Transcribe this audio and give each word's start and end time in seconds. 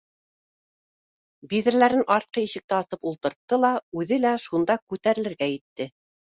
Биҙрәләрен 1.51 2.01
артҡы 2.15 2.45
ишекте 2.47 2.77
асып 2.79 3.07
ултыртты 3.13 3.63
ла 3.63 3.73
үҙе 4.03 4.21
лә 4.27 4.35
шунда 4.49 4.81
күтәрелергә 4.93 5.55
итте 5.61 5.93